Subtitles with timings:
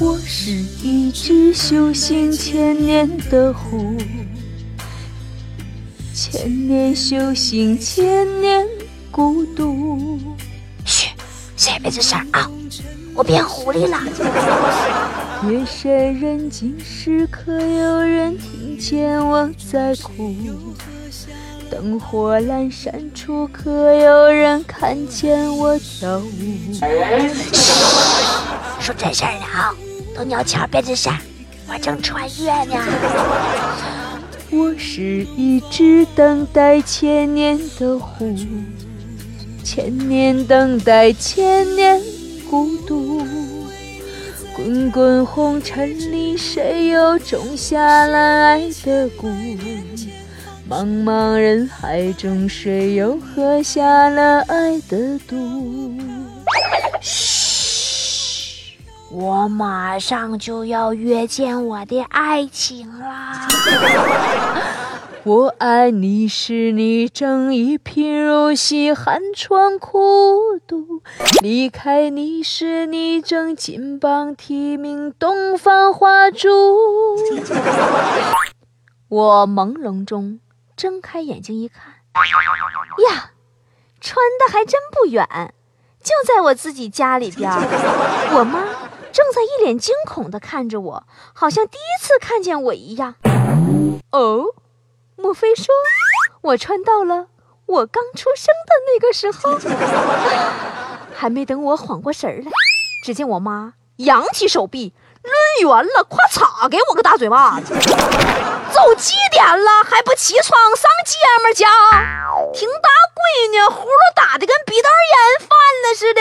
[0.00, 0.50] 我是
[0.82, 3.96] 一只修行千年的狐，
[6.12, 8.66] 千年修行千年
[9.10, 10.18] 孤独。
[10.84, 11.10] 嘘，
[11.56, 12.50] 谁也别吱声啊！
[13.14, 14.00] 我变狐狸了。
[15.48, 20.34] 夜深人静时，可有人听见我在哭？
[21.70, 26.74] 灯火阑珊处，可有人看见我跳舞？
[28.84, 29.74] 说真事儿呢啊！
[30.14, 31.10] 都鸟悄，别吱声，
[31.66, 32.76] 我正穿越呢。
[34.50, 38.36] 我是一只等待千年的狐，
[39.64, 41.98] 千年等待，千年
[42.50, 43.26] 孤独。
[44.54, 49.34] 滚滚红尘里，谁又种下了爱的蛊？
[50.68, 55.96] 茫茫人海中，谁又喝下了爱的毒？
[59.16, 63.46] 我马上就要约见我的爱情啦！
[65.22, 71.00] 我爱你时，你正一贫如洗，寒窗苦读；
[71.40, 76.48] 离开你时，你正金榜题名，东方花烛。
[79.08, 80.40] 我朦胧中。
[80.76, 81.92] 睁开眼睛一看，
[83.08, 83.30] 呀，
[84.00, 85.24] 穿的还真不远，
[86.02, 87.48] 就在我自己家里边。
[87.48, 88.64] 我妈
[89.14, 93.14] 正在一脸惊恐地看着我，好像第一次看见我一样。
[94.10, 94.46] 哦，
[95.14, 95.66] 莫非说
[96.40, 97.28] 我穿到了
[97.66, 99.56] 我刚出生的那个时候？
[101.14, 102.50] 还没等我缓过神来，
[103.04, 104.92] 只见我妈扬起手臂，
[105.22, 105.30] 抡
[105.62, 107.72] 圆了，咵嚓给我个大嘴巴子。
[107.72, 111.14] 都几点了还不起床上姐
[111.44, 111.68] 们家？
[112.52, 115.48] 听大闺女呼噜打的跟鼻窦炎犯
[115.84, 116.20] 了似的，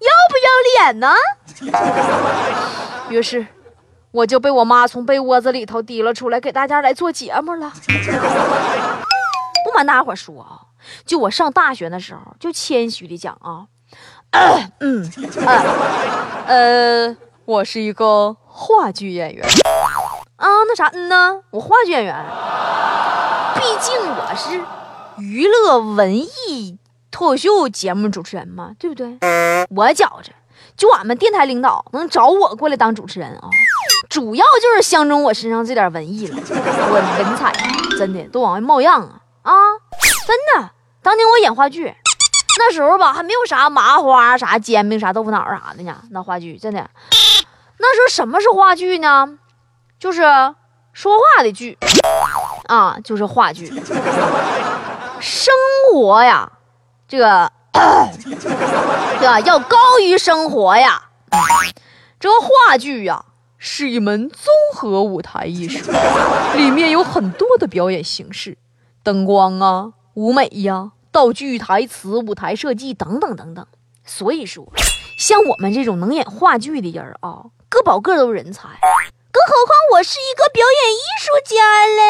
[0.00, 1.14] 要不要脸呢？
[3.10, 3.46] 于是
[4.10, 7.72] 我就被我妈从被窝子里头提了出来，给大家来做节目了。
[9.64, 10.60] 不瞒大伙说啊，
[11.06, 13.66] 就我上大学的时候，就谦虚的讲啊，
[14.80, 15.10] 嗯，
[16.46, 19.46] 呃，我是一个话剧演员。
[20.36, 22.14] 啊，那啥，嗯呢，我话剧演员，
[23.54, 24.60] 毕竟我是
[25.18, 26.78] 娱乐文艺
[27.10, 29.18] 脱口秀节目主持人嘛，对不对？
[29.70, 30.32] 我觉着，
[30.76, 33.48] 就俺们电台领导能找我过来当主持人啊，
[34.08, 37.52] 主要就是相中我身上这点文艺了， 我文采
[37.98, 39.52] 真的都往外冒样啊啊！
[40.26, 40.70] 真的，
[41.02, 41.94] 当年我演话剧，
[42.58, 46.88] 那时候吧还没有啥麻花、啥煎饼、啥豆腐脑啥的呢，那话剧真的，
[47.78, 49.38] 那时候什么是话剧呢？
[49.98, 50.22] 就是
[50.92, 51.78] 说话的剧
[52.68, 53.72] 啊，就是话剧。
[55.20, 55.54] 生
[55.92, 56.50] 活呀，
[57.08, 57.50] 这个
[59.18, 59.40] 对吧？
[59.40, 61.08] 要高于生活呀。
[62.20, 63.24] 这个话剧呀，
[63.58, 65.90] 是一门综合舞台艺术，
[66.56, 68.56] 里面有很多的表演形式，
[69.02, 73.66] 灯光啊、舞美呀、道具、台词、舞台设计等等等等。
[74.06, 74.72] 所以说，
[75.18, 78.68] 像我们这种能演话剧的人啊，个保个都人才。
[79.32, 82.02] 更何况我是一个表演艺术家嘞，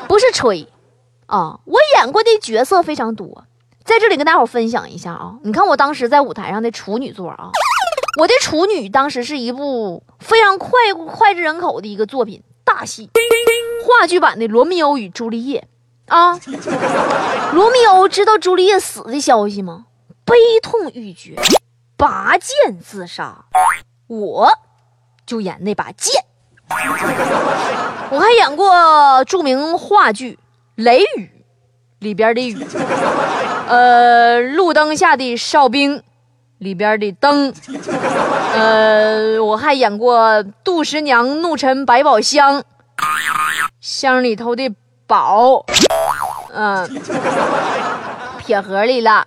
[0.08, 0.66] 不是吹
[1.26, 1.60] 啊！
[1.66, 3.44] 我演过的角色非常多，
[3.88, 5.38] 在这里跟大伙分享一下啊！
[5.42, 7.50] 你看我当时在舞台上的处女作啊，
[8.20, 13.08] 我的处女当时是一部非常快脍炙人口的一个作品，大戏，
[13.82, 15.66] 话剧版的《罗密欧与朱丽叶》
[16.14, 16.38] 啊！
[17.54, 19.86] 罗密欧知道朱丽叶死的消息吗？
[20.26, 21.34] 悲痛欲绝，
[21.96, 23.46] 拔剑自杀。
[24.08, 24.50] 我。
[25.24, 26.24] 就演那把剑，
[28.10, 30.32] 我还演过著名话剧
[30.82, 31.24] 《雷雨》
[31.98, 32.56] 里边的雨，
[33.68, 36.02] 呃，路灯下的哨兵
[36.56, 37.52] 里边的灯，
[38.54, 42.64] 呃，我还演过杜十娘怒沉百宝箱，
[43.80, 44.74] 箱里头的
[45.06, 45.66] 宝，
[46.54, 46.88] 嗯，
[48.38, 49.26] 撇盒里了。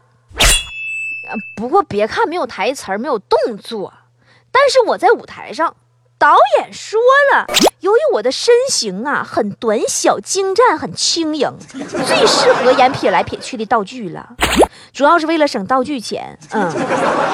[1.56, 3.94] 不过别看没有台词没有动作，
[4.52, 5.76] 但是我在舞台上。
[6.22, 7.00] 导演说
[7.34, 7.48] 了，
[7.80, 11.52] 由于我的身形啊很短小精湛，很轻盈，
[12.06, 14.36] 最适合演撇来撇去的道具了。
[14.94, 16.38] 主要是为了省道具钱。
[16.52, 16.72] 嗯，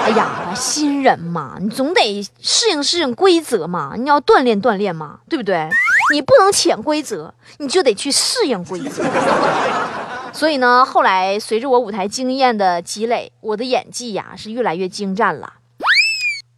[0.05, 5.67] 哎呀，新人嘛，你总得适应适应规则嘛，你要锻炼锻炼嘛，对不对？
[6.13, 9.03] 你不能潜规则，你就得去适应规则。
[10.31, 15.55] 所以呢，后来随着我舞台经验的积累，我的演技呀是越来越精湛了。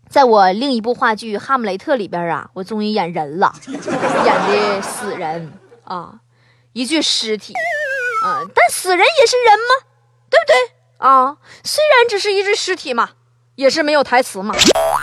[0.10, 5.54] 在我另一部话剧《哈姆雷特》里边啊，我终于演人了， 演的死人
[5.84, 6.20] 啊，
[6.74, 7.54] 一具尸体
[8.24, 9.86] 啊，但死人也是人吗？
[10.30, 10.56] 对不对
[10.98, 11.38] 啊？
[11.64, 13.12] 虽然只是一具尸体嘛，
[13.54, 14.56] 也是没有台词嘛，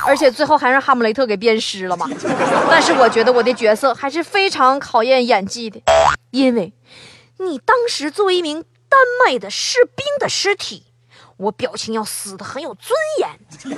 [0.08, 2.08] 而且最后还让哈姆雷特给鞭尸了嘛。
[2.68, 5.80] 但是我觉得我的角色还是非常考验演技的，
[6.32, 6.72] 因为
[7.38, 10.82] 你当时作为一名丹麦的士兵的尸体。
[11.36, 13.28] 我表情要死的很有尊严，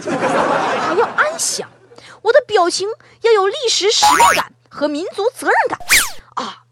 [0.00, 1.68] 还要安详。
[2.22, 2.88] 我的表情
[3.22, 5.78] 要有历史使命感和民族责任感
[6.34, 6.62] 啊！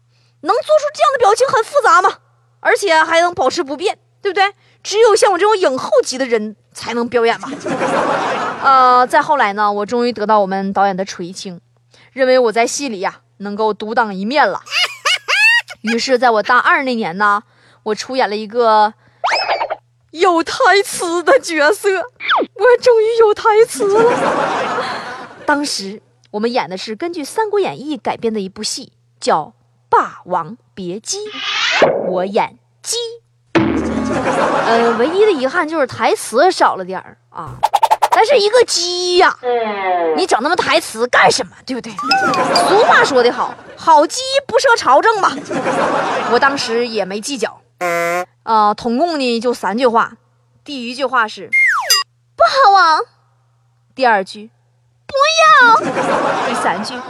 [0.41, 2.19] 能做出这样的表情很复杂吗？
[2.61, 4.53] 而且还能保持不变，对不对？
[4.81, 7.49] 只有像我这种影后级的人才能表演吧。
[8.63, 11.59] 呃，再后来呢，我终于得到我们导演的垂青，
[12.13, 14.61] 认为我在戏里呀能够独当一面了。
[15.81, 17.43] 于是，在我大二那年呢，
[17.83, 18.93] 我出演了一个。
[20.11, 20.53] 有台
[20.85, 25.27] 词的角色，我终于有台词了。
[25.45, 26.01] 当时
[26.31, 29.41] 我们演的是根据《三国演义》改编的一部戏，叫
[29.89, 31.17] 《霸王别姬》，
[32.07, 32.95] 我演姬。
[33.53, 37.55] 呃，唯一的遗憾就是台词少了点儿啊。
[38.09, 39.37] 但是一个鸡呀，
[40.15, 41.51] 你整那么台词干什么？
[41.65, 41.91] 对不对？
[41.91, 45.31] 俗话说得好，好鸡不涉朝政嘛。
[46.31, 47.61] 我当时也没计较。
[48.47, 50.13] 呃，统共呢就三句话，
[50.63, 51.49] 第一句话是
[52.37, 52.99] 不好玩，
[53.93, 54.49] 第二句
[55.05, 55.13] 不
[55.43, 55.77] 要，
[56.47, 57.03] 第三句啊，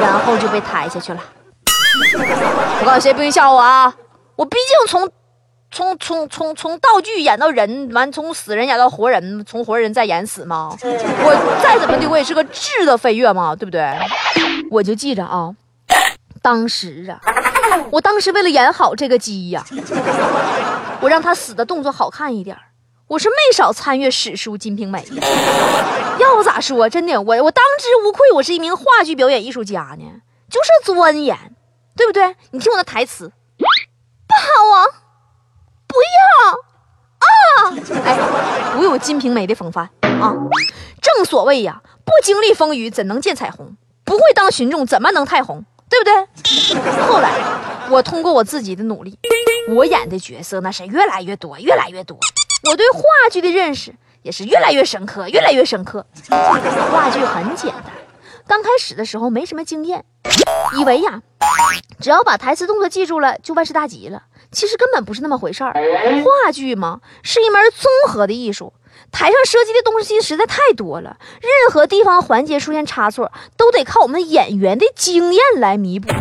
[0.00, 1.22] 然后就被抬下去了。
[2.80, 3.94] 我告诉谁不用笑我啊，
[4.36, 5.10] 我毕竟从
[5.70, 10.74] 从从从从道具演到人，完从死人演到活人，从活人再演死嘛。
[10.80, 13.94] 我再怎么的，我也是个质的飞跃嘛，对不对？
[14.70, 15.54] 我就记着啊，
[16.40, 17.20] 当时啊。
[17.90, 19.64] 我当时为了演好这个鸡呀，
[21.00, 22.56] 我让他死的动作好看一点
[23.08, 25.02] 我是没少参阅史书《金瓶梅》。
[26.20, 30.04] 要不咋说，真的，我我当之无愧，我是一名话剧表演艺术家呢，
[30.50, 31.36] 就是钻研，
[31.96, 32.36] 对不对？
[32.50, 34.84] 你听我的台词，不好啊，
[35.86, 36.52] 不要
[37.18, 37.26] 啊！
[38.04, 40.34] 哎，我有《金瓶梅》的风范啊。
[41.00, 43.76] 正所谓呀，不经历风雨怎能见彩虹？
[44.04, 45.64] 不会当群众怎么能太红？
[45.88, 47.02] 对不对？
[47.06, 47.32] 后来，
[47.90, 49.18] 我通过我自己的努力，
[49.70, 52.18] 我演的角色那是越来越多，越来越多。
[52.70, 53.00] 我对话
[53.30, 56.04] 剧的认识也是越来越深刻，越来越深刻。
[56.30, 57.92] 话剧很简单，
[58.46, 60.04] 刚开始的时候没什么经验，
[60.78, 61.22] 以为呀，
[62.00, 64.24] 只要把台词动作记住了就万事大吉了。
[64.50, 65.72] 其实根本不是那么回事儿。
[65.74, 68.72] 话剧嘛，是一门综合的艺术。
[69.10, 76.12] 台上涉及的东西实在太多了，任何地方环节出现差错，都得靠我们演员的经验来弥补。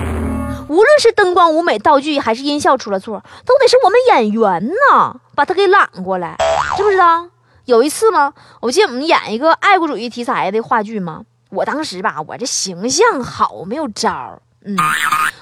[0.70, 6.36] 无论是灯光、舞美、道具，还是音效出了错，都得是我们演员呐把它给揽过来，
[6.76, 7.30] 知不知道？
[7.66, 8.34] 有一次吗？
[8.62, 11.22] 我记得我们演一个爱国主义题材的话剧嘛，
[11.52, 14.76] 我当时吧，我这形象好，没有招，嗯，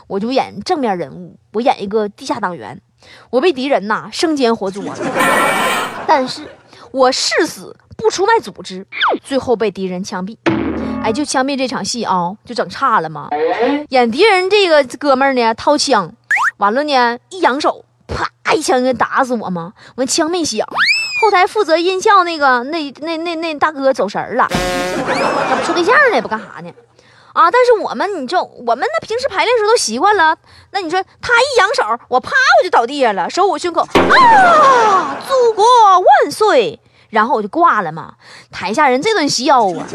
[0.08, 2.80] 我就演正面人物，我演一个地下党员，
[3.32, 4.96] 我被敌人呐生煎活捉了，
[6.08, 6.48] 但是。
[6.96, 8.88] 我誓死不出卖组织，
[9.22, 10.38] 最后被敌人枪毙。
[11.04, 13.28] 哎，就枪毙这场戏啊，就整差了嘛。
[13.90, 16.14] 演敌人这个哥们儿呢，掏枪，
[16.56, 19.74] 完了呢，一扬手，啪一枪给打死我嘛。
[19.98, 20.66] 完枪没响，
[21.22, 26.72] 后台负责音效那个那那那那大哥走神儿了，他不处对象呢，不干啥呢？
[27.36, 27.52] 啊！
[27.52, 30.36] 但是我们，你就我们那平时排练时候都习惯了。
[30.72, 35.18] 那你说他一扬手，我啪我就倒地下了，手捂胸口啊！
[35.28, 35.66] 祖国
[36.00, 36.80] 万岁！
[37.10, 38.14] 然后我就挂了嘛。
[38.52, 39.86] 台下人这顿笑啊，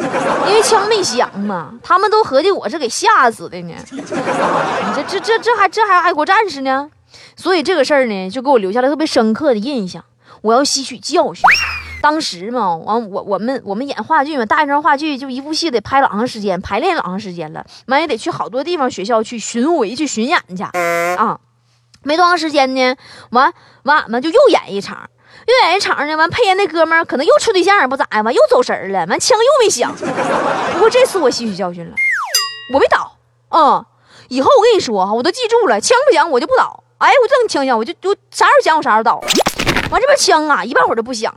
[0.48, 3.74] 因为枪没响嘛，他们都合计我是给吓死的呢。
[3.90, 4.02] 你
[4.94, 6.90] 这这这这还这还爱国战士呢？
[7.36, 10.04] 所以这个事儿呢，就给我留下了特别深刻的印象。
[10.42, 11.42] 我要吸取教训。
[12.00, 21.38] 当时嘛，完我我们我们演话剧嘛，大学生话剧就一部戏得拍老长时间，排练老长时间了，完也得去好多地方学校去巡回去巡演去啊。
[22.02, 22.96] 没多长时间呢，
[23.30, 23.52] 完
[23.82, 25.10] 完俺们就又演一场，
[25.46, 29.94] 又演一场呢，完配音那哥们儿可能又处对象不咋呀，完又走神了，完枪又没响。
[30.72, 31.94] 不过这次我吸取教训了，
[32.72, 33.16] 我没倒
[33.50, 33.84] 啊。
[34.28, 36.82] 以后我跟你说哈，我都记住了，枪不响我就不倒。
[36.98, 39.20] 哎，我这么枪响，我就就啥时候响我啥时候倒。
[39.90, 41.34] 完这边枪啊，一半会儿都不响。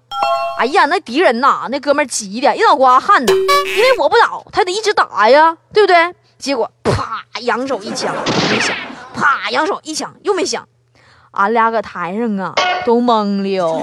[0.60, 6.16] 哎呀，那敌人呐，那哥们急的一脑瓜汗呐，因为我不倒，他得一直打呀，对不对？
[6.38, 8.14] 结果啪，扬手一枪
[8.50, 8.76] 没响，
[9.14, 10.68] 啪，扬手一枪又没响，
[11.32, 12.54] 俺俩搁台上啊
[12.86, 13.82] 都懵了。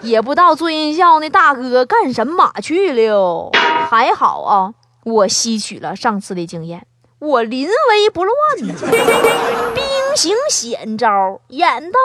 [0.00, 3.50] 也不知道做音效那大哥干什么去了。
[3.90, 4.72] 还好啊，
[5.04, 6.86] 我吸取了上次的经验，
[7.18, 8.34] 我临危不乱
[8.68, 8.74] 呢，
[9.74, 9.84] 兵
[10.16, 11.98] 行险招，演到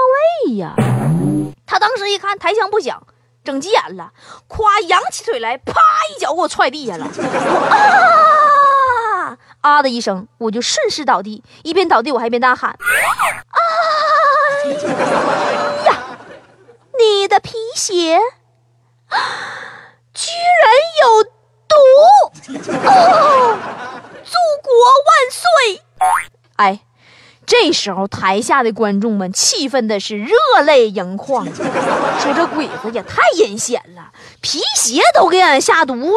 [0.48, 0.74] 位呀。
[1.66, 3.06] 他当时一看台腔不响，
[3.44, 4.12] 整急眼了，
[4.48, 5.74] 夸扬起腿来，啪
[6.10, 7.06] 一脚给我踹地下了。
[9.24, 12.72] 啊啊的一声，我就顺势倒地，一边倒地我还一边大喊
[13.50, 13.58] ：“啊
[15.86, 16.18] 呀！
[16.98, 18.20] 你的皮鞋
[20.14, 20.32] 居
[20.62, 21.24] 然有
[21.68, 21.76] 毒！
[22.88, 23.58] 哦，
[24.24, 24.72] 祖国
[25.06, 25.42] 万岁！”
[26.58, 26.82] 哎。
[27.62, 34.10] 这时候，台下的观众们气愤的是热泪盈眶， 说：“这鬼子也太阴险了，
[34.42, 36.10] 皮鞋都给俺下毒了。”